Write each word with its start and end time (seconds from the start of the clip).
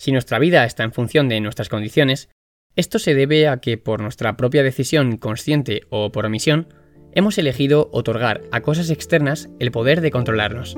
Si 0.00 0.12
nuestra 0.12 0.38
vida 0.38 0.64
está 0.64 0.82
en 0.82 0.94
función 0.94 1.28
de 1.28 1.42
nuestras 1.42 1.68
condiciones, 1.68 2.30
esto 2.74 2.98
se 2.98 3.14
debe 3.14 3.48
a 3.48 3.58
que 3.58 3.76
por 3.76 4.00
nuestra 4.00 4.34
propia 4.34 4.62
decisión 4.62 5.18
consciente 5.18 5.82
o 5.90 6.10
por 6.10 6.24
omisión, 6.24 6.72
hemos 7.12 7.36
elegido 7.36 7.90
otorgar 7.92 8.40
a 8.50 8.62
cosas 8.62 8.88
externas 8.88 9.50
el 9.58 9.70
poder 9.70 10.00
de 10.00 10.10
controlarnos. 10.10 10.74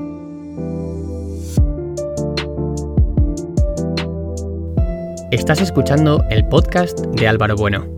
Estás 5.30 5.60
escuchando 5.60 6.24
el 6.28 6.44
podcast 6.48 6.98
de 6.98 7.28
Álvaro 7.28 7.54
Bueno. 7.54 7.94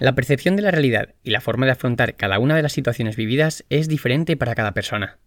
La 0.00 0.16
percepción 0.16 0.56
de 0.56 0.62
la 0.62 0.72
realidad 0.72 1.14
y 1.22 1.30
la 1.30 1.40
forma 1.40 1.66
de 1.66 1.72
afrontar 1.72 2.16
cada 2.16 2.40
una 2.40 2.56
de 2.56 2.62
las 2.62 2.72
situaciones 2.72 3.14
vividas 3.14 3.64
es 3.70 3.86
diferente 3.86 4.36
para 4.36 4.56
cada 4.56 4.74
persona. 4.74 5.20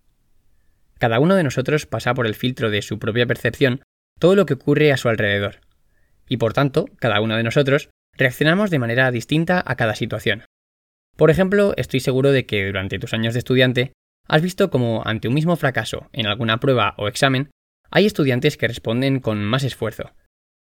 Cada 1.06 1.20
uno 1.20 1.36
de 1.36 1.44
nosotros 1.44 1.86
pasa 1.86 2.16
por 2.16 2.26
el 2.26 2.34
filtro 2.34 2.72
de 2.72 2.82
su 2.82 2.98
propia 2.98 3.28
percepción 3.28 3.84
todo 4.20 4.36
lo 4.36 4.48
que 4.48 4.56
ocurre 4.56 4.92
a 4.92 4.98
su 4.98 5.08
alrededor. 5.08 5.58
Y 6.28 6.38
por 6.38 6.54
tanto, 6.54 6.90
cada 6.98 7.22
uno 7.22 7.38
de 7.38 7.44
nosotros 7.44 7.90
reaccionamos 8.14 8.72
de 8.72 8.80
manera 8.80 9.12
distinta 9.12 9.64
a 9.64 9.76
cada 9.76 9.94
situación. 9.94 10.46
Por 11.16 11.30
ejemplo, 11.30 11.76
estoy 11.78 12.00
seguro 12.00 12.32
de 12.32 12.48
que 12.48 12.66
durante 12.66 12.98
tus 12.98 13.14
años 13.14 13.36
de 13.36 13.38
estudiante 13.38 13.94
has 14.28 14.42
visto 14.42 14.72
como 14.72 15.04
ante 15.06 15.28
un 15.28 15.36
mismo 15.36 15.56
fracaso 15.58 16.10
en 16.12 16.26
alguna 16.26 16.60
prueba 16.60 16.96
o 16.98 17.08
examen, 17.08 17.52
hay 17.92 18.08
estudiantes 18.08 18.58
que 18.58 18.68
responden 18.68 19.20
con 19.20 19.44
más 19.44 19.64
esfuerzo. 19.64 20.12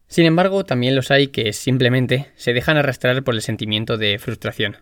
Sin 0.06 0.24
embargo, 0.24 0.64
también 0.64 0.96
los 0.96 1.10
hay 1.10 1.26
que 1.26 1.52
simplemente 1.52 2.28
se 2.36 2.54
dejan 2.54 2.78
arrastrar 2.78 3.22
por 3.24 3.34
el 3.34 3.42
sentimiento 3.42 3.98
de 3.98 4.18
frustración. 4.18 4.78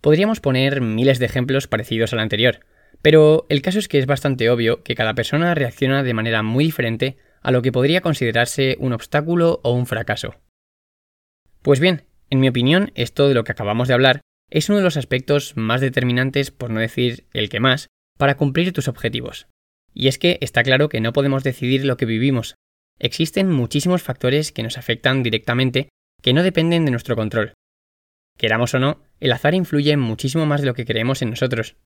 Podríamos 0.00 0.38
poner 0.38 0.80
miles 0.80 1.18
de 1.18 1.26
ejemplos 1.26 1.66
parecidos 1.66 2.12
al 2.12 2.20
anterior, 2.20 2.60
pero 3.02 3.46
el 3.48 3.62
caso 3.62 3.78
es 3.78 3.88
que 3.88 3.98
es 3.98 4.06
bastante 4.06 4.50
obvio 4.50 4.82
que 4.82 4.94
cada 4.94 5.14
persona 5.14 5.54
reacciona 5.54 6.02
de 6.02 6.14
manera 6.14 6.42
muy 6.42 6.64
diferente 6.64 7.16
a 7.42 7.50
lo 7.50 7.62
que 7.62 7.72
podría 7.72 8.00
considerarse 8.00 8.76
un 8.78 8.92
obstáculo 8.92 9.60
o 9.62 9.72
un 9.72 9.86
fracaso. 9.86 10.36
Pues 11.62 11.80
bien, 11.80 12.04
en 12.28 12.40
mi 12.40 12.48
opinión, 12.48 12.92
esto 12.94 13.28
de 13.28 13.34
lo 13.34 13.44
que 13.44 13.52
acabamos 13.52 13.88
de 13.88 13.94
hablar 13.94 14.20
es 14.50 14.68
uno 14.68 14.78
de 14.78 14.84
los 14.84 14.96
aspectos 14.96 15.56
más 15.56 15.80
determinantes, 15.80 16.50
por 16.50 16.70
no 16.70 16.80
decir 16.80 17.24
el 17.32 17.48
que 17.48 17.60
más, 17.60 17.88
para 18.18 18.36
cumplir 18.36 18.72
tus 18.72 18.88
objetivos. 18.88 19.46
Y 19.94 20.08
es 20.08 20.18
que 20.18 20.38
está 20.40 20.62
claro 20.62 20.88
que 20.88 21.00
no 21.00 21.12
podemos 21.12 21.42
decidir 21.42 21.84
lo 21.84 21.96
que 21.96 22.06
vivimos. 22.06 22.54
Existen 22.98 23.50
muchísimos 23.50 24.02
factores 24.02 24.52
que 24.52 24.62
nos 24.62 24.76
afectan 24.76 25.22
directamente 25.22 25.88
que 26.22 26.34
no 26.34 26.42
dependen 26.42 26.84
de 26.84 26.90
nuestro 26.90 27.16
control. 27.16 27.54
Queramos 28.36 28.74
o 28.74 28.78
no, 28.78 29.02
el 29.20 29.32
azar 29.32 29.54
influye 29.54 29.96
muchísimo 29.96 30.46
más 30.46 30.60
de 30.60 30.66
lo 30.66 30.74
que 30.74 30.84
creemos 30.84 31.22
en 31.22 31.30
nosotros, 31.30 31.76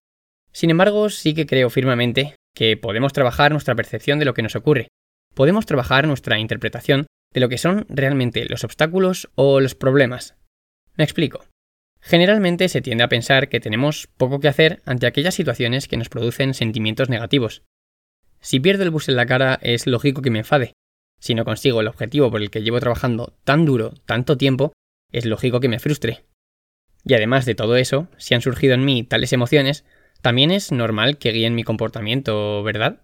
sin 0.54 0.70
embargo, 0.70 1.10
sí 1.10 1.34
que 1.34 1.46
creo 1.46 1.68
firmemente 1.68 2.36
que 2.54 2.76
podemos 2.76 3.12
trabajar 3.12 3.50
nuestra 3.50 3.74
percepción 3.74 4.20
de 4.20 4.24
lo 4.24 4.34
que 4.34 4.42
nos 4.42 4.54
ocurre. 4.54 4.86
Podemos 5.34 5.66
trabajar 5.66 6.06
nuestra 6.06 6.38
interpretación 6.38 7.06
de 7.32 7.40
lo 7.40 7.48
que 7.48 7.58
son 7.58 7.86
realmente 7.88 8.46
los 8.48 8.62
obstáculos 8.62 9.28
o 9.34 9.60
los 9.60 9.74
problemas. 9.74 10.36
Me 10.94 11.02
explico. 11.02 11.44
Generalmente 12.00 12.68
se 12.68 12.80
tiende 12.80 13.02
a 13.02 13.08
pensar 13.08 13.48
que 13.48 13.58
tenemos 13.58 14.06
poco 14.16 14.38
que 14.38 14.46
hacer 14.46 14.80
ante 14.84 15.08
aquellas 15.08 15.34
situaciones 15.34 15.88
que 15.88 15.96
nos 15.96 16.08
producen 16.08 16.54
sentimientos 16.54 17.08
negativos. 17.08 17.62
Si 18.40 18.60
pierdo 18.60 18.84
el 18.84 18.90
bus 18.90 19.08
en 19.08 19.16
la 19.16 19.26
cara 19.26 19.58
es 19.60 19.88
lógico 19.88 20.22
que 20.22 20.30
me 20.30 20.40
enfade. 20.40 20.72
Si 21.18 21.34
no 21.34 21.44
consigo 21.44 21.80
el 21.80 21.88
objetivo 21.88 22.30
por 22.30 22.40
el 22.40 22.50
que 22.50 22.62
llevo 22.62 22.78
trabajando 22.78 23.34
tan 23.42 23.64
duro, 23.64 23.94
tanto 24.06 24.36
tiempo, 24.36 24.72
es 25.10 25.24
lógico 25.24 25.58
que 25.58 25.68
me 25.68 25.80
frustre. 25.80 26.24
Y 27.04 27.14
además 27.14 27.44
de 27.44 27.56
todo 27.56 27.76
eso, 27.76 28.06
si 28.18 28.34
han 28.34 28.40
surgido 28.40 28.74
en 28.74 28.84
mí 28.84 29.02
tales 29.02 29.32
emociones, 29.32 29.84
también 30.24 30.50
es 30.50 30.72
normal 30.72 31.18
que 31.18 31.32
guíen 31.32 31.54
mi 31.54 31.64
comportamiento, 31.64 32.62
¿verdad? 32.62 33.02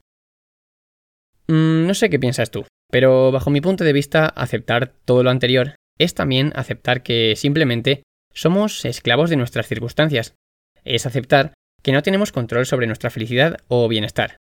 Mm, 1.48 1.86
no 1.86 1.92
sé 1.92 2.08
qué 2.08 2.18
piensas 2.18 2.50
tú, 2.50 2.64
pero 2.90 3.30
bajo 3.30 3.50
mi 3.50 3.60
punto 3.60 3.84
de 3.84 3.92
vista, 3.92 4.24
aceptar 4.24 4.94
todo 5.04 5.22
lo 5.22 5.28
anterior 5.28 5.74
es 5.98 6.14
también 6.14 6.50
aceptar 6.56 7.02
que 7.02 7.36
simplemente 7.36 8.04
somos 8.32 8.86
esclavos 8.86 9.28
de 9.28 9.36
nuestras 9.36 9.68
circunstancias. 9.68 10.32
Es 10.82 11.04
aceptar 11.04 11.52
que 11.82 11.92
no 11.92 12.02
tenemos 12.02 12.32
control 12.32 12.64
sobre 12.64 12.86
nuestra 12.86 13.10
felicidad 13.10 13.58
o 13.68 13.86
bienestar, 13.86 14.38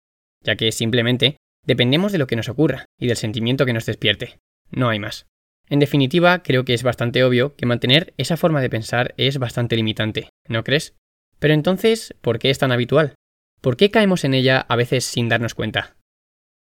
ya 0.42 0.56
que 0.56 0.72
simplemente 0.72 1.38
dependemos 1.68 2.12
de 2.12 2.18
lo 2.18 2.26
que 2.26 2.36
nos 2.36 2.50
ocurra 2.50 2.86
y 3.00 3.06
del 3.06 3.18
sentimiento 3.18 3.68
que 3.68 3.74
nos 3.74 3.86
despierte. 3.86 4.40
No 4.72 4.90
hay 4.90 4.97
más. 4.97 5.28
En 5.70 5.78
definitiva, 5.78 6.42
creo 6.42 6.66
que 6.66 6.74
es 6.74 6.81
bastante 6.81 7.24
obvio 7.24 7.56
que 7.56 7.68
mantener 7.68 8.16
esa 8.18 8.36
forma 8.36 8.62
de 8.62 8.72
pensar 8.72 9.14
es 9.18 9.38
bastante 9.38 9.76
limitante, 9.76 10.30
¿no 10.47 10.64
crees? 10.64 10.96
Pero 11.40 11.54
entonces, 11.54 12.16
¿por 12.22 12.40
qué 12.40 12.50
es 12.50 12.60
tan 12.60 12.72
habitual? 12.72 13.16
¿Por 13.62 13.78
qué 13.78 13.92
caemos 13.92 14.24
en 14.24 14.34
ella 14.34 14.60
a 14.68 14.76
veces 14.76 15.06
sin 15.06 15.30
darnos 15.30 15.56
cuenta? 15.56 15.96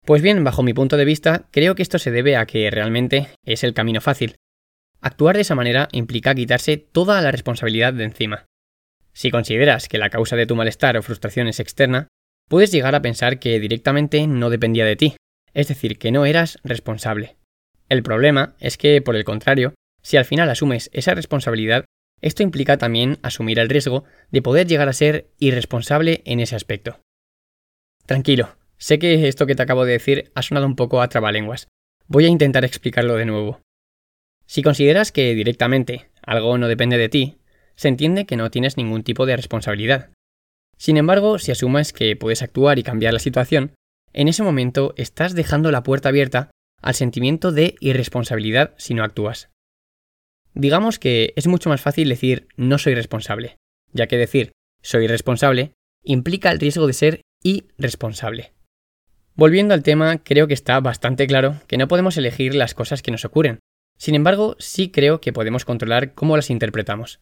Pues 0.04 0.22
bien, 0.22 0.44
bajo 0.44 0.62
mi 0.62 0.72
punto 0.72 0.96
de 0.96 1.04
vista, 1.04 1.48
creo 1.50 1.74
que 1.74 1.82
esto 1.82 1.98
se 1.98 2.12
debe 2.12 2.36
a 2.36 2.46
que 2.46 2.70
realmente 2.70 3.28
es 3.44 3.64
el 3.64 3.74
camino 3.74 4.00
fácil. 4.00 4.36
Actuar 5.00 5.34
de 5.34 5.42
esa 5.42 5.56
manera 5.56 5.88
implica 5.92 6.34
quitarse 6.34 6.76
toda 6.76 7.20
la 7.20 7.32
responsabilidad 7.32 7.92
de 7.92 8.04
encima. 8.04 8.46
Si 9.12 9.30
consideras 9.30 9.88
que 9.88 9.98
la 9.98 10.10
causa 10.10 10.36
de 10.36 10.46
tu 10.46 10.54
malestar 10.54 10.96
o 10.96 11.02
frustración 11.02 11.48
es 11.48 11.58
externa, 11.58 12.08
puedes 12.48 12.70
llegar 12.70 12.94
a 12.94 13.02
pensar 13.02 13.38
que 13.38 13.58
directamente 13.58 14.26
no 14.26 14.50
dependía 14.50 14.84
de 14.84 14.96
ti, 14.96 15.16
es 15.54 15.68
decir, 15.68 15.98
que 15.98 16.12
no 16.12 16.24
eras 16.26 16.58
responsable. 16.62 17.36
El 17.88 18.02
problema 18.02 18.54
es 18.60 18.76
que, 18.76 19.00
por 19.02 19.16
el 19.16 19.24
contrario, 19.24 19.74
si 20.02 20.16
al 20.16 20.24
final 20.24 20.50
asumes 20.50 20.90
esa 20.92 21.14
responsabilidad, 21.14 21.84
esto 22.20 22.42
implica 22.42 22.78
también 22.78 23.18
asumir 23.22 23.58
el 23.58 23.68
riesgo 23.68 24.04
de 24.30 24.42
poder 24.42 24.66
llegar 24.66 24.88
a 24.88 24.92
ser 24.92 25.30
irresponsable 25.38 26.22
en 26.24 26.40
ese 26.40 26.56
aspecto. 26.56 27.00
Tranquilo, 28.06 28.56
sé 28.78 28.98
que 28.98 29.28
esto 29.28 29.46
que 29.46 29.54
te 29.54 29.62
acabo 29.62 29.84
de 29.84 29.92
decir 29.92 30.30
ha 30.34 30.42
sonado 30.42 30.66
un 30.66 30.76
poco 30.76 31.02
a 31.02 31.08
trabalenguas. 31.08 31.68
Voy 32.06 32.24
a 32.24 32.28
intentar 32.28 32.64
explicarlo 32.64 33.16
de 33.16 33.26
nuevo. 33.26 33.60
Si 34.46 34.62
consideras 34.62 35.12
que 35.12 35.34
directamente 35.34 36.10
algo 36.22 36.56
no 36.56 36.68
depende 36.68 36.98
de 36.98 37.08
ti, 37.08 37.38
se 37.74 37.88
entiende 37.88 38.26
que 38.26 38.36
no 38.36 38.50
tienes 38.50 38.76
ningún 38.76 39.02
tipo 39.02 39.26
de 39.26 39.36
responsabilidad. 39.36 40.10
Sin 40.78 40.96
embargo, 40.96 41.38
si 41.38 41.52
asumes 41.52 41.92
que 41.92 42.16
puedes 42.16 42.42
actuar 42.42 42.78
y 42.78 42.82
cambiar 42.82 43.12
la 43.12 43.18
situación, 43.18 43.74
en 44.12 44.28
ese 44.28 44.42
momento 44.42 44.94
estás 44.96 45.34
dejando 45.34 45.70
la 45.70 45.82
puerta 45.82 46.08
abierta 46.08 46.50
al 46.80 46.94
sentimiento 46.94 47.52
de 47.52 47.74
irresponsabilidad 47.80 48.74
si 48.78 48.94
no 48.94 49.02
actúas. 49.02 49.50
Digamos 50.56 50.98
que 50.98 51.34
es 51.36 51.46
mucho 51.46 51.68
más 51.68 51.82
fácil 51.82 52.08
decir 52.08 52.48
no 52.56 52.78
soy 52.78 52.94
responsable, 52.94 53.58
ya 53.92 54.06
que 54.06 54.16
decir 54.16 54.52
soy 54.82 55.06
responsable 55.06 55.74
implica 56.02 56.50
el 56.50 56.58
riesgo 56.58 56.86
de 56.86 56.94
ser 56.94 57.20
irresponsable. 57.42 58.54
Volviendo 59.34 59.74
al 59.74 59.82
tema, 59.82 60.16
creo 60.24 60.48
que 60.48 60.54
está 60.54 60.80
bastante 60.80 61.26
claro 61.26 61.60
que 61.66 61.76
no 61.76 61.88
podemos 61.88 62.16
elegir 62.16 62.54
las 62.54 62.72
cosas 62.72 63.02
que 63.02 63.10
nos 63.10 63.26
ocurren. 63.26 63.58
Sin 63.98 64.14
embargo, 64.14 64.56
sí 64.58 64.90
creo 64.90 65.20
que 65.20 65.34
podemos 65.34 65.66
controlar 65.66 66.14
cómo 66.14 66.36
las 66.36 66.48
interpretamos. 66.48 67.20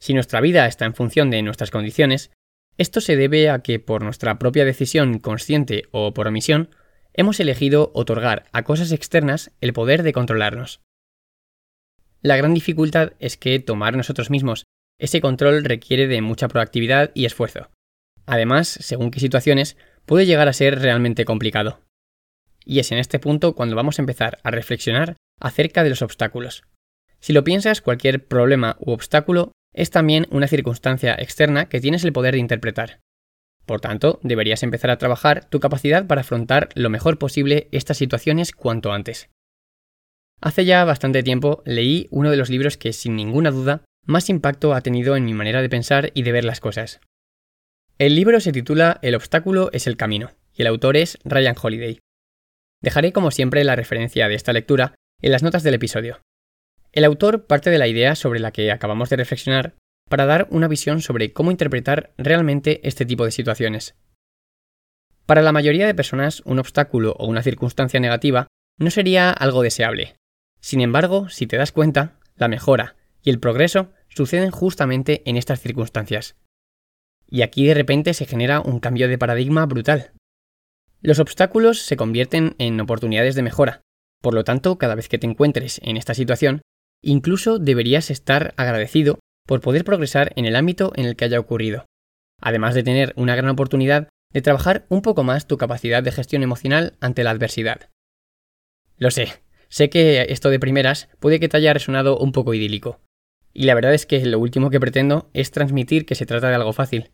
Si 0.00 0.12
nuestra 0.12 0.40
vida 0.40 0.66
está 0.66 0.86
en 0.86 0.94
función 0.94 1.30
de 1.30 1.40
nuestras 1.42 1.70
condiciones, 1.70 2.32
esto 2.78 3.00
se 3.00 3.14
debe 3.14 3.48
a 3.48 3.60
que 3.60 3.78
por 3.78 4.02
nuestra 4.02 4.40
propia 4.40 4.64
decisión 4.64 5.20
consciente 5.20 5.84
o 5.92 6.12
por 6.14 6.26
omisión, 6.26 6.70
hemos 7.12 7.38
elegido 7.38 7.92
otorgar 7.94 8.46
a 8.50 8.64
cosas 8.64 8.90
externas 8.90 9.52
el 9.60 9.72
poder 9.72 10.02
de 10.02 10.12
controlarnos. 10.12 10.80
La 12.24 12.38
gran 12.38 12.54
dificultad 12.54 13.12
es 13.18 13.36
que 13.36 13.60
tomar 13.60 13.98
nosotros 13.98 14.30
mismos 14.30 14.64
ese 14.98 15.20
control 15.20 15.62
requiere 15.62 16.06
de 16.06 16.22
mucha 16.22 16.48
proactividad 16.48 17.10
y 17.12 17.26
esfuerzo. 17.26 17.68
Además, 18.24 18.68
según 18.68 19.10
qué 19.10 19.20
situaciones, 19.20 19.76
puede 20.06 20.24
llegar 20.24 20.48
a 20.48 20.54
ser 20.54 20.80
realmente 20.80 21.26
complicado. 21.26 21.80
Y 22.64 22.78
es 22.78 22.92
en 22.92 22.98
este 22.98 23.18
punto 23.18 23.54
cuando 23.54 23.76
vamos 23.76 23.98
a 23.98 24.02
empezar 24.02 24.38
a 24.42 24.50
reflexionar 24.50 25.16
acerca 25.38 25.84
de 25.84 25.90
los 25.90 26.00
obstáculos. 26.00 26.64
Si 27.20 27.34
lo 27.34 27.44
piensas, 27.44 27.82
cualquier 27.82 28.26
problema 28.26 28.76
u 28.80 28.92
obstáculo 28.92 29.52
es 29.74 29.90
también 29.90 30.26
una 30.30 30.48
circunstancia 30.48 31.14
externa 31.18 31.68
que 31.68 31.82
tienes 31.82 32.04
el 32.04 32.14
poder 32.14 32.32
de 32.32 32.40
interpretar. 32.40 33.00
Por 33.66 33.82
tanto, 33.82 34.18
deberías 34.22 34.62
empezar 34.62 34.90
a 34.90 34.98
trabajar 34.98 35.44
tu 35.50 35.60
capacidad 35.60 36.06
para 36.06 36.22
afrontar 36.22 36.70
lo 36.74 36.88
mejor 36.88 37.18
posible 37.18 37.68
estas 37.70 37.98
situaciones 37.98 38.52
cuanto 38.52 38.92
antes. 38.92 39.28
Hace 40.44 40.66
ya 40.66 40.84
bastante 40.84 41.22
tiempo 41.22 41.62
leí 41.64 42.06
uno 42.10 42.30
de 42.30 42.36
los 42.36 42.50
libros 42.50 42.76
que, 42.76 42.92
sin 42.92 43.16
ninguna 43.16 43.50
duda, 43.50 43.82
más 44.04 44.28
impacto 44.28 44.74
ha 44.74 44.82
tenido 44.82 45.16
en 45.16 45.24
mi 45.24 45.32
manera 45.32 45.62
de 45.62 45.70
pensar 45.70 46.10
y 46.12 46.22
de 46.22 46.32
ver 46.32 46.44
las 46.44 46.60
cosas. 46.60 47.00
El 47.96 48.14
libro 48.14 48.38
se 48.40 48.52
titula 48.52 48.98
El 49.00 49.14
obstáculo 49.14 49.70
es 49.72 49.86
el 49.86 49.96
camino, 49.96 50.32
y 50.54 50.60
el 50.60 50.68
autor 50.68 50.98
es 50.98 51.18
Ryan 51.24 51.56
Holiday. 51.60 51.98
Dejaré 52.82 53.14
como 53.14 53.30
siempre 53.30 53.64
la 53.64 53.74
referencia 53.74 54.28
de 54.28 54.34
esta 54.34 54.52
lectura 54.52 54.94
en 55.22 55.32
las 55.32 55.42
notas 55.42 55.62
del 55.62 55.72
episodio. 55.72 56.20
El 56.92 57.04
autor 57.04 57.46
parte 57.46 57.70
de 57.70 57.78
la 57.78 57.88
idea 57.88 58.14
sobre 58.14 58.38
la 58.38 58.50
que 58.50 58.70
acabamos 58.70 59.08
de 59.08 59.16
reflexionar 59.16 59.76
para 60.10 60.26
dar 60.26 60.46
una 60.50 60.68
visión 60.68 61.00
sobre 61.00 61.32
cómo 61.32 61.52
interpretar 61.52 62.12
realmente 62.18 62.86
este 62.86 63.06
tipo 63.06 63.24
de 63.24 63.30
situaciones. 63.30 63.94
Para 65.24 65.40
la 65.40 65.52
mayoría 65.52 65.86
de 65.86 65.94
personas, 65.94 66.42
un 66.44 66.58
obstáculo 66.58 67.16
o 67.18 67.26
una 67.26 67.42
circunstancia 67.42 67.98
negativa 67.98 68.46
no 68.78 68.90
sería 68.90 69.30
algo 69.30 69.62
deseable, 69.62 70.16
sin 70.64 70.80
embargo, 70.80 71.28
si 71.28 71.46
te 71.46 71.58
das 71.58 71.72
cuenta, 71.72 72.18
la 72.36 72.48
mejora 72.48 72.96
y 73.22 73.28
el 73.28 73.38
progreso 73.38 73.92
suceden 74.08 74.50
justamente 74.50 75.20
en 75.26 75.36
estas 75.36 75.60
circunstancias. 75.60 76.36
Y 77.28 77.42
aquí 77.42 77.66
de 77.66 77.74
repente 77.74 78.14
se 78.14 78.24
genera 78.24 78.60
un 78.60 78.80
cambio 78.80 79.06
de 79.06 79.18
paradigma 79.18 79.66
brutal. 79.66 80.12
Los 81.02 81.18
obstáculos 81.18 81.82
se 81.82 81.98
convierten 81.98 82.54
en 82.56 82.80
oportunidades 82.80 83.34
de 83.34 83.42
mejora. 83.42 83.82
Por 84.22 84.32
lo 84.32 84.42
tanto, 84.42 84.78
cada 84.78 84.94
vez 84.94 85.10
que 85.10 85.18
te 85.18 85.26
encuentres 85.26 85.82
en 85.84 85.98
esta 85.98 86.14
situación, 86.14 86.62
incluso 87.02 87.58
deberías 87.58 88.10
estar 88.10 88.54
agradecido 88.56 89.18
por 89.46 89.60
poder 89.60 89.84
progresar 89.84 90.32
en 90.34 90.46
el 90.46 90.56
ámbito 90.56 90.94
en 90.96 91.04
el 91.04 91.14
que 91.14 91.26
haya 91.26 91.40
ocurrido, 91.40 91.84
además 92.40 92.74
de 92.74 92.84
tener 92.84 93.12
una 93.16 93.36
gran 93.36 93.50
oportunidad 93.50 94.08
de 94.32 94.40
trabajar 94.40 94.86
un 94.88 95.02
poco 95.02 95.24
más 95.24 95.46
tu 95.46 95.58
capacidad 95.58 96.02
de 96.02 96.10
gestión 96.10 96.42
emocional 96.42 96.96
ante 97.00 97.22
la 97.22 97.32
adversidad. 97.32 97.90
Lo 98.96 99.10
sé, 99.10 99.43
sé 99.74 99.90
que 99.90 100.24
esto 100.28 100.50
de 100.50 100.60
primeras 100.60 101.08
puede 101.18 101.40
que 101.40 101.48
te 101.48 101.56
haya 101.56 101.72
resonado 101.72 102.16
un 102.16 102.30
poco 102.30 102.54
idílico, 102.54 103.00
y 103.52 103.64
la 103.64 103.74
verdad 103.74 103.92
es 103.92 104.06
que 104.06 104.24
lo 104.24 104.38
último 104.38 104.70
que 104.70 104.78
pretendo 104.78 105.30
es 105.32 105.50
transmitir 105.50 106.06
que 106.06 106.14
se 106.14 106.26
trata 106.26 106.48
de 106.48 106.54
algo 106.54 106.72
fácil. 106.72 107.10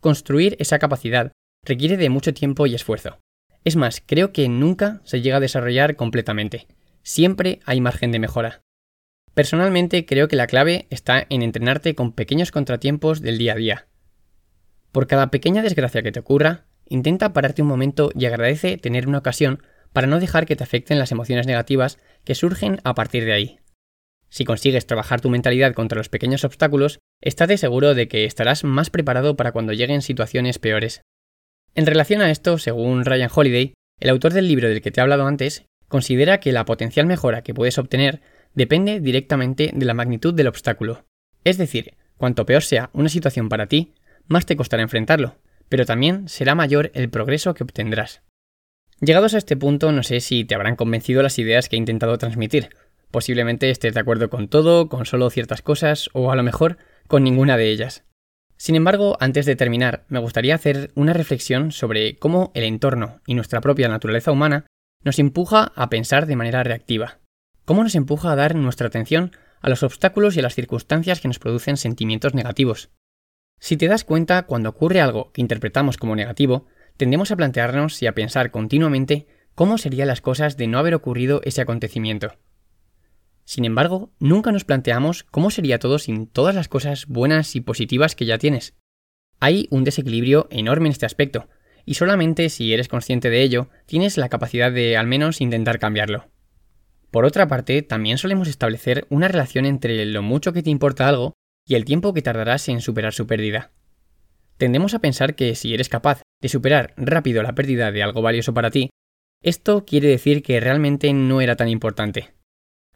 Construir 0.00 0.56
esa 0.58 0.80
capacidad 0.80 1.30
requiere 1.64 1.96
de 1.96 2.10
mucho 2.10 2.34
tiempo 2.34 2.66
y 2.66 2.74
esfuerzo. 2.74 3.20
Es 3.62 3.76
más, 3.76 4.02
creo 4.04 4.32
que 4.32 4.48
nunca 4.48 5.02
se 5.04 5.20
llega 5.20 5.36
a 5.36 5.40
desarrollar 5.40 5.94
completamente. 5.94 6.66
Siempre 7.04 7.60
hay 7.64 7.80
margen 7.80 8.10
de 8.10 8.18
mejora. 8.18 8.62
Personalmente 9.34 10.04
creo 10.04 10.26
que 10.26 10.34
la 10.34 10.48
clave 10.48 10.88
está 10.90 11.28
en 11.30 11.42
entrenarte 11.42 11.94
con 11.94 12.10
pequeños 12.10 12.50
contratiempos 12.50 13.20
del 13.20 13.38
día 13.38 13.52
a 13.52 13.56
día. 13.56 13.86
Por 14.90 15.06
cada 15.06 15.30
pequeña 15.30 15.62
desgracia 15.62 16.02
que 16.02 16.10
te 16.10 16.18
ocurra, 16.18 16.66
intenta 16.88 17.32
pararte 17.32 17.62
un 17.62 17.68
momento 17.68 18.10
y 18.16 18.26
agradece 18.26 18.78
tener 18.78 19.06
una 19.06 19.18
ocasión 19.18 19.62
para 19.98 20.06
no 20.06 20.20
dejar 20.20 20.46
que 20.46 20.54
te 20.54 20.62
afecten 20.62 21.00
las 21.00 21.10
emociones 21.10 21.48
negativas 21.48 21.98
que 22.22 22.36
surgen 22.36 22.78
a 22.84 22.94
partir 22.94 23.24
de 23.24 23.32
ahí. 23.32 23.58
Si 24.28 24.44
consigues 24.44 24.86
trabajar 24.86 25.20
tu 25.20 25.28
mentalidad 25.28 25.74
contra 25.74 25.98
los 25.98 26.08
pequeños 26.08 26.44
obstáculos, 26.44 27.00
estate 27.20 27.58
seguro 27.58 27.96
de 27.96 28.06
que 28.06 28.24
estarás 28.24 28.62
más 28.62 28.90
preparado 28.90 29.34
para 29.34 29.50
cuando 29.50 29.72
lleguen 29.72 30.00
situaciones 30.00 30.60
peores. 30.60 31.02
En 31.74 31.84
relación 31.84 32.22
a 32.22 32.30
esto, 32.30 32.58
según 32.58 33.04
Ryan 33.04 33.28
Holiday, 33.34 33.74
el 33.98 34.10
autor 34.10 34.34
del 34.34 34.46
libro 34.46 34.68
del 34.68 34.82
que 34.82 34.92
te 34.92 35.00
he 35.00 35.02
hablado 35.02 35.26
antes, 35.26 35.64
considera 35.88 36.38
que 36.38 36.52
la 36.52 36.64
potencial 36.64 37.06
mejora 37.06 37.42
que 37.42 37.52
puedes 37.52 37.76
obtener 37.76 38.20
depende 38.54 39.00
directamente 39.00 39.72
de 39.74 39.84
la 39.84 39.94
magnitud 39.94 40.32
del 40.32 40.46
obstáculo. 40.46 41.06
Es 41.42 41.58
decir, 41.58 41.94
cuanto 42.16 42.46
peor 42.46 42.62
sea 42.62 42.90
una 42.92 43.08
situación 43.08 43.48
para 43.48 43.66
ti, 43.66 43.94
más 44.28 44.46
te 44.46 44.54
costará 44.54 44.84
enfrentarlo, 44.84 45.40
pero 45.68 45.84
también 45.86 46.28
será 46.28 46.54
mayor 46.54 46.92
el 46.94 47.10
progreso 47.10 47.52
que 47.52 47.64
obtendrás. 47.64 48.22
Llegados 49.00 49.34
a 49.34 49.38
este 49.38 49.56
punto, 49.56 49.92
no 49.92 50.02
sé 50.02 50.20
si 50.20 50.44
te 50.44 50.54
habrán 50.54 50.76
convencido 50.76 51.22
las 51.22 51.38
ideas 51.38 51.68
que 51.68 51.76
he 51.76 51.78
intentado 51.78 52.18
transmitir. 52.18 52.70
Posiblemente 53.10 53.70
estés 53.70 53.94
de 53.94 54.00
acuerdo 54.00 54.28
con 54.28 54.48
todo, 54.48 54.88
con 54.88 55.06
solo 55.06 55.30
ciertas 55.30 55.62
cosas, 55.62 56.10
o 56.12 56.30
a 56.30 56.36
lo 56.36 56.42
mejor 56.42 56.78
con 57.06 57.22
ninguna 57.22 57.56
de 57.56 57.70
ellas. 57.70 58.04
Sin 58.56 58.74
embargo, 58.74 59.16
antes 59.20 59.46
de 59.46 59.56
terminar, 59.56 60.04
me 60.08 60.18
gustaría 60.18 60.54
hacer 60.54 60.90
una 60.94 61.12
reflexión 61.12 61.70
sobre 61.70 62.16
cómo 62.16 62.50
el 62.54 62.64
entorno 62.64 63.20
y 63.26 63.34
nuestra 63.34 63.60
propia 63.60 63.88
naturaleza 63.88 64.32
humana 64.32 64.66
nos 65.04 65.18
empuja 65.18 65.72
a 65.76 65.88
pensar 65.88 66.26
de 66.26 66.36
manera 66.36 66.64
reactiva 66.64 67.20
cómo 67.68 67.82
nos 67.82 67.96
empuja 67.96 68.32
a 68.32 68.34
dar 68.34 68.54
nuestra 68.54 68.86
atención 68.86 69.32
a 69.60 69.68
los 69.68 69.82
obstáculos 69.82 70.34
y 70.34 70.38
a 70.38 70.42
las 70.42 70.54
circunstancias 70.54 71.20
que 71.20 71.28
nos 71.28 71.38
producen 71.38 71.76
sentimientos 71.76 72.32
negativos. 72.32 72.88
Si 73.60 73.76
te 73.76 73.88
das 73.88 74.04
cuenta, 74.04 74.44
cuando 74.44 74.70
ocurre 74.70 75.02
algo 75.02 75.32
que 75.32 75.42
interpretamos 75.42 75.98
como 75.98 76.16
negativo, 76.16 76.64
tendemos 76.98 77.30
a 77.30 77.36
plantearnos 77.36 78.02
y 78.02 78.06
a 78.06 78.14
pensar 78.14 78.50
continuamente 78.50 79.26
cómo 79.54 79.78
serían 79.78 80.08
las 80.08 80.20
cosas 80.20 80.56
de 80.56 80.66
no 80.66 80.78
haber 80.78 80.94
ocurrido 80.94 81.40
ese 81.44 81.62
acontecimiento. 81.62 82.34
Sin 83.44 83.64
embargo, 83.64 84.12
nunca 84.18 84.52
nos 84.52 84.64
planteamos 84.64 85.22
cómo 85.22 85.50
sería 85.50 85.78
todo 85.78 85.98
sin 85.98 86.26
todas 86.26 86.54
las 86.54 86.68
cosas 86.68 87.06
buenas 87.06 87.56
y 87.56 87.62
positivas 87.62 88.14
que 88.14 88.26
ya 88.26 88.36
tienes. 88.36 88.74
Hay 89.40 89.68
un 89.70 89.84
desequilibrio 89.84 90.48
enorme 90.50 90.88
en 90.88 90.92
este 90.92 91.06
aspecto, 91.06 91.48
y 91.86 91.94
solamente 91.94 92.50
si 92.50 92.74
eres 92.74 92.88
consciente 92.88 93.30
de 93.30 93.42
ello, 93.42 93.70
tienes 93.86 94.18
la 94.18 94.28
capacidad 94.28 94.70
de 94.70 94.98
al 94.98 95.06
menos 95.06 95.40
intentar 95.40 95.78
cambiarlo. 95.78 96.28
Por 97.10 97.24
otra 97.24 97.48
parte, 97.48 97.80
también 97.82 98.18
solemos 98.18 98.48
establecer 98.48 99.06
una 99.08 99.28
relación 99.28 99.64
entre 99.64 100.04
lo 100.04 100.20
mucho 100.20 100.52
que 100.52 100.62
te 100.62 100.70
importa 100.70 101.08
algo 101.08 101.32
y 101.64 101.76
el 101.76 101.84
tiempo 101.84 102.12
que 102.12 102.22
tardarás 102.22 102.68
en 102.68 102.80
superar 102.80 103.14
su 103.14 103.26
pérdida. 103.26 103.70
Tendemos 104.58 104.92
a 104.92 104.98
pensar 104.98 105.36
que 105.36 105.54
si 105.54 105.72
eres 105.72 105.88
capaz 105.88 106.22
de 106.40 106.48
superar 106.48 106.94
rápido 106.96 107.42
la 107.42 107.54
pérdida 107.54 107.92
de 107.92 108.02
algo 108.02 108.22
valioso 108.22 108.54
para 108.54 108.70
ti, 108.70 108.90
esto 109.42 109.84
quiere 109.84 110.08
decir 110.08 110.42
que 110.42 110.60
realmente 110.60 111.12
no 111.12 111.40
era 111.40 111.56
tan 111.56 111.68
importante. 111.68 112.30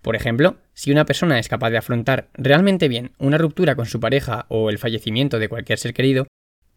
Por 0.00 0.16
ejemplo, 0.16 0.56
si 0.74 0.90
una 0.90 1.04
persona 1.04 1.38
es 1.38 1.48
capaz 1.48 1.70
de 1.70 1.78
afrontar 1.78 2.28
realmente 2.34 2.88
bien 2.88 3.12
una 3.18 3.38
ruptura 3.38 3.76
con 3.76 3.86
su 3.86 4.00
pareja 4.00 4.46
o 4.48 4.68
el 4.68 4.78
fallecimiento 4.78 5.38
de 5.38 5.48
cualquier 5.48 5.78
ser 5.78 5.94
querido, 5.94 6.26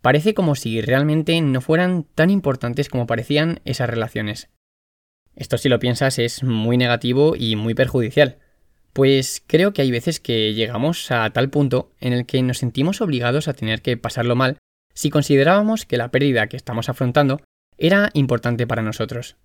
parece 0.02 0.36
como 0.36 0.54
si 0.54 0.82
realmente 0.82 1.42
no 1.42 1.62
fueran 1.62 2.06
tan 2.14 2.30
importantes 2.30 2.90
como 2.90 3.08
parecían 3.08 3.62
esas 3.66 3.90
relaciones. 3.90 4.50
Esto 5.36 5.58
si 5.58 5.68
lo 5.68 5.80
piensas 5.80 6.20
es 6.20 6.44
muy 6.44 6.78
negativo 6.78 7.36
y 7.36 7.56
muy 7.56 7.74
perjudicial, 7.74 8.38
pues 8.94 9.44
creo 9.48 9.74
que 9.74 9.82
hay 9.82 9.92
veces 9.92 10.20
que 10.20 10.54
llegamos 10.54 11.12
a 11.12 11.28
tal 11.32 11.50
punto 11.50 11.92
en 12.00 12.14
el 12.14 12.28
que 12.28 12.42
nos 12.44 12.60
sentimos 12.60 13.02
obligados 13.02 13.48
a 13.48 13.54
tener 13.54 13.82
que 13.82 13.98
pasarlo 13.98 14.36
mal 14.36 14.58
si 14.96 15.12
considerábamos 15.12 15.86
que 15.86 15.98
la 15.98 16.10
pérdida 16.10 16.48
que 16.48 16.58
estamos 16.58 16.90
afrontando 16.90 17.42
era 17.78 18.10
importante 18.14 18.66
para 18.66 18.82
nosotros. 18.82 19.36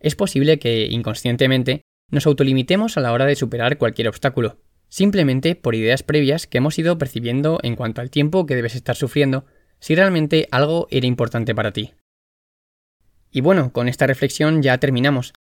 Es 0.00 0.16
posible 0.16 0.58
que 0.58 0.86
inconscientemente 0.86 1.82
nos 2.10 2.26
autolimitemos 2.26 2.96
a 2.96 3.00
la 3.00 3.12
hora 3.12 3.26
de 3.26 3.36
superar 3.36 3.78
cualquier 3.78 4.08
obstáculo, 4.08 4.58
simplemente 4.88 5.54
por 5.54 5.74
ideas 5.74 6.02
previas 6.02 6.46
que 6.46 6.58
hemos 6.58 6.78
ido 6.78 6.98
percibiendo 6.98 7.60
en 7.62 7.76
cuanto 7.76 8.00
al 8.00 8.10
tiempo 8.10 8.44
que 8.46 8.56
debes 8.56 8.74
estar 8.74 8.96
sufriendo 8.96 9.46
si 9.78 9.94
realmente 9.94 10.48
algo 10.50 10.88
era 10.90 11.06
importante 11.06 11.54
para 11.54 11.72
ti. 11.72 11.92
Y 13.30 13.40
bueno, 13.40 13.72
con 13.72 13.88
esta 13.88 14.06
reflexión 14.06 14.62
ya 14.62 14.78
terminamos. 14.78 15.32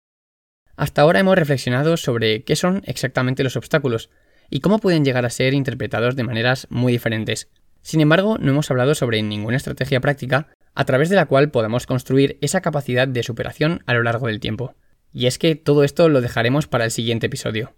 Hasta 0.76 1.02
ahora 1.02 1.20
hemos 1.20 1.36
reflexionado 1.36 1.98
sobre 1.98 2.44
qué 2.44 2.56
son 2.56 2.82
exactamente 2.86 3.44
los 3.44 3.56
obstáculos 3.56 4.10
y 4.50 4.62
cómo 4.62 4.80
pueden 4.80 5.04
llegar 5.04 5.26
a 5.26 5.30
ser 5.30 5.54
interpretados 5.54 6.16
de 6.16 6.24
maneras 6.24 6.68
muy 6.70 6.94
diferentes. 6.94 7.50
Sin 7.82 8.02
embargo, 8.02 8.38
no 8.40 8.52
hemos 8.52 8.70
hablado 8.72 8.96
sobre 8.96 9.22
ninguna 9.22 9.58
estrategia 9.58 10.02
práctica 10.02 10.48
a 10.74 10.86
través 10.86 11.10
de 11.10 11.16
la 11.16 11.26
cual 11.26 11.52
podamos 11.52 11.86
construir 11.86 12.38
esa 12.42 12.62
capacidad 12.62 13.08
de 13.08 13.24
superación 13.24 13.84
a 13.86 13.94
lo 13.94 14.04
largo 14.04 14.28
del 14.28 14.40
tiempo. 14.40 14.76
Y 15.12 15.26
es 15.26 15.38
que 15.38 15.56
todo 15.56 15.84
esto 15.84 16.08
lo 16.08 16.22
dejaremos 16.22 16.68
para 16.68 16.86
el 16.86 16.92
siguiente 16.92 17.28
episodio. 17.28 17.76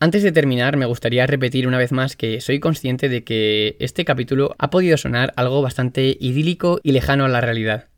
Antes 0.00 0.22
de 0.22 0.30
terminar, 0.30 0.76
me 0.76 0.86
gustaría 0.86 1.26
repetir 1.26 1.66
una 1.66 1.76
vez 1.76 1.90
más 1.90 2.14
que 2.14 2.40
soy 2.40 2.60
consciente 2.60 3.08
de 3.08 3.24
que 3.24 3.76
este 3.80 4.04
capítulo 4.04 4.54
ha 4.58 4.70
podido 4.70 4.96
sonar 4.96 5.32
algo 5.36 5.60
bastante 5.60 6.16
idílico 6.20 6.78
y 6.84 6.92
lejano 6.92 7.24
a 7.24 7.28
la 7.28 7.40
realidad. 7.40 7.88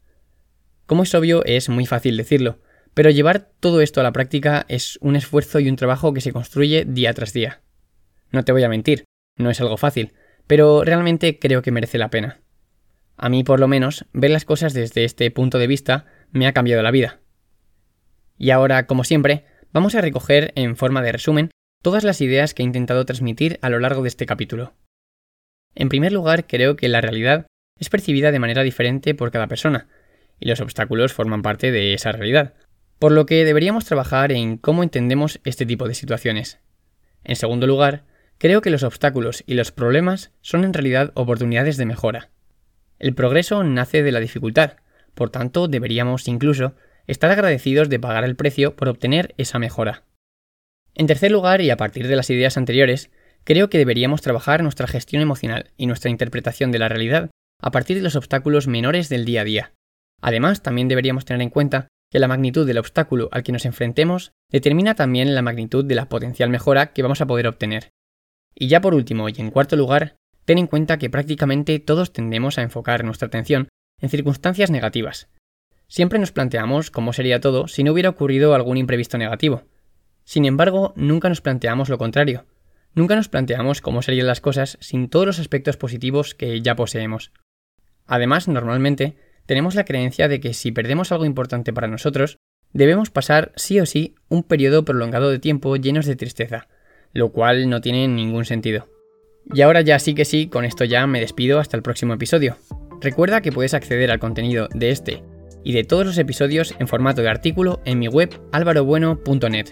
Como 0.87 1.03
es 1.03 1.15
obvio, 1.15 1.44
es 1.44 1.69
muy 1.69 1.84
fácil 1.84 2.17
decirlo, 2.17 2.58
pero 2.94 3.10
llevar 3.10 3.51
todo 3.60 3.82
esto 3.82 4.01
a 4.01 4.03
la 4.03 4.13
práctica 4.13 4.65
es 4.69 4.99
un 5.03 5.15
esfuerzo 5.15 5.60
y 5.60 5.69
un 5.69 5.77
trabajo 5.77 6.15
que 6.15 6.22
se 6.22 6.32
construye 6.32 6.87
día 6.87 7.13
tras 7.13 7.34
día. 7.34 7.60
No 8.32 8.44
te 8.44 8.53
voy 8.53 8.63
a 8.65 8.69
mentir, 8.70 9.05
no 9.37 9.51
es 9.51 9.60
algo 9.60 9.77
fácil, 9.77 10.15
pero 10.50 10.82
realmente 10.82 11.38
creo 11.38 11.62
que 11.62 11.70
merece 11.70 11.96
la 11.96 12.10
pena. 12.10 12.40
A 13.16 13.28
mí, 13.28 13.44
por 13.44 13.60
lo 13.60 13.69
menos, 13.69 14.06
ver 14.12 14.32
las 14.32 14.44
cosas 14.44 14.74
desde 14.74 15.04
este 15.04 15.30
punto 15.30 15.58
de 15.58 15.69
vista 15.69 16.06
me 16.32 16.48
ha 16.48 16.52
cambiado 16.52 16.82
la 16.82 16.90
vida. 16.90 17.20
Y 18.36 18.50
ahora, 18.50 18.88
como 18.88 19.04
siempre, 19.04 19.44
vamos 19.72 19.94
a 19.94 20.00
recoger 20.00 20.50
en 20.56 20.74
forma 20.76 21.02
de 21.02 21.12
resumen 21.12 21.50
todas 21.84 22.02
las 22.02 22.20
ideas 22.20 22.52
que 22.52 22.64
he 22.64 22.66
intentado 22.66 23.06
transmitir 23.06 23.60
a 23.62 23.70
lo 23.70 23.78
largo 23.78 24.02
de 24.02 24.08
este 24.08 24.26
capítulo. 24.26 24.74
En 25.76 25.88
primer 25.88 26.10
lugar, 26.10 26.48
creo 26.48 26.74
que 26.74 26.88
la 26.88 27.00
realidad 27.00 27.46
es 27.78 27.88
percibida 27.88 28.32
de 28.32 28.40
manera 28.40 28.64
diferente 28.64 29.14
por 29.14 29.30
cada 29.30 29.46
persona, 29.46 29.86
y 30.40 30.48
los 30.48 30.60
obstáculos 30.60 31.12
forman 31.12 31.42
parte 31.42 31.70
de 31.70 31.94
esa 31.94 32.10
realidad, 32.10 32.54
por 32.98 33.12
lo 33.12 33.24
que 33.24 33.44
deberíamos 33.44 33.84
trabajar 33.84 34.32
en 34.32 34.56
cómo 34.56 34.82
entendemos 34.82 35.38
este 35.44 35.64
tipo 35.64 35.86
de 35.86 35.94
situaciones. 35.94 36.58
En 37.22 37.36
segundo 37.36 37.69
lugar, 37.69 38.09
creo 38.41 38.61
que 38.61 38.70
los 38.70 38.82
obstáculos 38.82 39.44
y 39.47 39.55
los 39.55 39.70
problemas 39.70 40.32
son 40.41 40.65
en 40.65 40.73
realidad 40.73 41.13
oportunidades 41.15 41.77
de 41.77 41.87
mejora. 41.87 42.31
El 42.99 43.15
progreso 43.15 43.63
nace 43.63 44.03
de 44.03 44.11
la 44.11 44.19
dificultad, 44.19 44.79
por 45.15 45.31
tanto 45.31 45.69
deberíamos 45.69 46.27
incluso 46.27 46.75
estar 47.06 47.31
agradecidos 47.31 47.89
de 47.89 48.01
pagar 48.01 48.25
el 48.25 48.35
precio 48.35 48.75
por 48.75 48.89
obtener 48.89 49.32
esa 49.39 49.61
mejora. 49.61 50.03
En 50.97 51.06
tercer 51.06 51.31
lugar, 51.31 51.61
y 51.61 51.70
a 51.70 51.77
partir 51.77 52.09
de 52.09 52.17
las 52.17 52.31
ideas 52.31 52.56
anteriores, 52.56 53.13
creo 53.44 53.70
que 53.70 53.79
deberíamos 53.79 54.23
trabajar 54.23 54.65
nuestra 54.65 54.89
gestión 54.89 55.23
emocional 55.23 55.70
y 55.77 55.87
nuestra 55.87 56.11
interpretación 56.11 56.73
de 56.73 56.81
la 56.81 56.89
realidad 56.89 57.31
a 57.63 57.70
partir 57.70 57.97
de 57.97 58.03
los 58.03 58.17
obstáculos 58.17 58.67
menores 58.67 59.09
del 59.09 59.25
día 59.25 59.43
a 59.43 59.44
día, 59.44 59.73
Además, 60.20 60.63
también 60.63 60.89
deberíamos 60.89 61.25
tener 61.25 61.43
en 61.43 61.51
cuenta 61.51 61.89
que 62.11 62.19
la 62.19 62.29
magnitud 62.29 62.67
del 62.67 62.79
obstáculo 62.79 63.29
al 63.32 63.43
que 63.43 63.53
nos 63.53 63.65
enfrentemos 63.65 64.32
determina 64.51 64.94
también 64.94 65.35
la 65.35 65.43
magnitud 65.43 65.85
de 65.85 65.94
la 65.94 66.09
potencial 66.09 66.51
mejora 66.51 66.93
que 66.93 67.03
vamos 67.03 67.20
a 67.20 67.27
poder 67.27 67.47
obtener. 67.47 67.91
Y 68.54 68.69
ya 68.69 68.80
por 68.80 68.94
último, 68.94 69.28
y 69.28 69.34
en 69.38 69.50
cuarto 69.50 69.76
lugar, 69.76 70.16
ten 70.44 70.58
en 70.58 70.66
cuenta 70.66 70.98
que 70.98 71.10
prácticamente 71.10 71.78
todos 71.78 72.12
tendemos 72.12 72.58
a 72.58 72.62
enfocar 72.62 73.04
nuestra 73.04 73.26
atención 73.28 73.69
en 74.00 74.08
circunstancias 74.08 74.70
negativas. 74.70 75.28
Siempre 75.86 76.19
nos 76.19 76.32
planteamos 76.32 76.90
cómo 76.90 77.12
sería 77.12 77.40
todo 77.40 77.69
si 77.69 77.82
no 77.84 77.92
hubiera 77.92 78.10
ocurrido 78.10 78.54
algún 78.54 78.76
imprevisto 78.76 79.19
negativo. 79.19 79.64
Sin 80.24 80.44
embargo, 80.44 80.92
nunca 80.96 81.28
nos 81.28 81.40
planteamos 81.40 81.88
lo 81.88 81.98
contrario. 81.98 82.46
nunca 82.94 83.14
nos 83.14 83.28
planteamos 83.28 83.80
cómo 83.80 84.02
serían 84.02 84.26
las 84.26 84.40
cosas 84.40 84.76
sin 84.80 85.08
todos 85.08 85.26
los 85.26 85.38
aspectos 85.38 85.76
positivos 85.76 86.34
que 86.34 86.60
ya 86.60 86.74
poseemos. 86.74 87.32
Además, 88.06 88.48
normalmente, 88.48 89.16
tenemos 89.46 89.74
la 89.74 89.84
creencia 89.84 90.28
de 90.28 90.40
que 90.40 90.54
si 90.54 90.72
perdemos 90.72 91.12
algo 91.12 91.24
importante 91.24 91.72
para 91.72 91.86
nosotros, 91.86 92.36
debemos 92.72 93.10
pasar 93.10 93.52
sí 93.56 93.80
o 93.80 93.86
sí 93.86 94.14
un 94.28 94.42
periodo 94.42 94.84
prolongado 94.84 95.30
de 95.30 95.38
tiempo 95.38 95.76
llenos 95.76 96.06
de 96.06 96.16
tristeza, 96.16 96.69
lo 97.12 97.31
cual 97.32 97.69
no 97.69 97.81
tiene 97.81 98.08
ningún 98.08 98.44
sentido. 98.44 98.88
Y 99.52 99.62
ahora 99.62 99.81
ya 99.81 99.98
sí 99.98 100.14
que 100.14 100.24
sí, 100.24 100.48
con 100.48 100.64
esto 100.64 100.84
ya 100.84 101.06
me 101.06 101.20
despido 101.20 101.58
hasta 101.58 101.76
el 101.76 101.82
próximo 101.82 102.14
episodio. 102.14 102.56
Recuerda 103.00 103.40
que 103.40 103.52
puedes 103.52 103.74
acceder 103.74 104.10
al 104.10 104.19
contenido 104.19 104.69
de 104.74 104.90
este 104.90 105.22
y 105.64 105.72
de 105.72 105.84
todos 105.84 106.06
los 106.06 106.19
episodios 106.19 106.74
en 106.79 106.88
formato 106.88 107.22
de 107.22 107.29
artículo 107.29 107.81
en 107.84 107.98
mi 107.98 108.08
web 108.08 108.31
alvarobueno.net. 108.52 109.67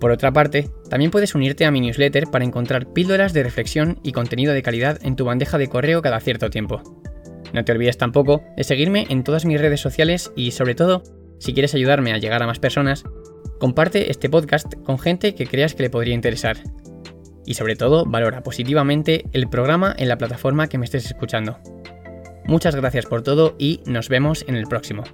Por 0.00 0.10
otra 0.10 0.32
parte, 0.32 0.70
también 0.90 1.10
puedes 1.10 1.34
unirte 1.34 1.64
a 1.64 1.70
mi 1.70 1.80
newsletter 1.80 2.24
para 2.30 2.44
encontrar 2.44 2.92
píldoras 2.92 3.32
de 3.32 3.42
reflexión 3.42 4.00
y 4.02 4.12
contenido 4.12 4.52
de 4.52 4.62
calidad 4.62 4.98
en 5.02 5.16
tu 5.16 5.24
bandeja 5.24 5.58
de 5.58 5.68
correo 5.68 6.02
cada 6.02 6.20
cierto 6.20 6.50
tiempo. 6.50 6.82
No 7.52 7.64
te 7.64 7.72
olvides 7.72 7.96
tampoco 7.96 8.42
de 8.56 8.64
seguirme 8.64 9.06
en 9.08 9.22
todas 9.22 9.44
mis 9.44 9.60
redes 9.60 9.80
sociales 9.80 10.32
y 10.34 10.50
sobre 10.50 10.74
todo, 10.74 11.02
si 11.38 11.54
quieres 11.54 11.74
ayudarme 11.74 12.12
a 12.12 12.18
llegar 12.18 12.42
a 12.42 12.46
más 12.46 12.58
personas, 12.58 13.04
comparte 13.64 14.10
este 14.10 14.28
podcast 14.28 14.74
con 14.84 14.98
gente 14.98 15.34
que 15.34 15.46
creas 15.46 15.74
que 15.74 15.84
le 15.84 15.88
podría 15.88 16.12
interesar. 16.12 16.58
Y 17.46 17.54
sobre 17.54 17.76
todo, 17.76 18.04
valora 18.04 18.42
positivamente 18.42 19.24
el 19.32 19.48
programa 19.48 19.94
en 19.96 20.08
la 20.08 20.18
plataforma 20.18 20.68
que 20.68 20.76
me 20.76 20.84
estés 20.84 21.06
escuchando. 21.06 21.58
Muchas 22.44 22.76
gracias 22.76 23.06
por 23.06 23.22
todo 23.22 23.56
y 23.58 23.80
nos 23.86 24.10
vemos 24.10 24.44
en 24.48 24.56
el 24.56 24.66
próximo. 24.66 25.04